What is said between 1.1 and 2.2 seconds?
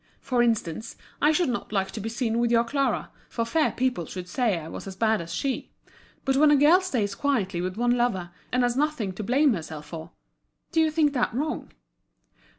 I should not like to be